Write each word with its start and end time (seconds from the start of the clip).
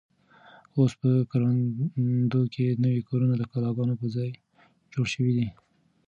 اوس 0.77 0.91
په 1.01 1.09
کروندو 1.31 2.41
کې 2.53 2.65
نوي 2.83 3.01
کورونه 3.09 3.35
د 3.37 3.43
کلاګانو 3.51 3.99
په 4.01 4.07
ځای 4.15 4.29
جوړ 4.93 5.05
شوي 5.13 5.31
دي. 5.37 5.47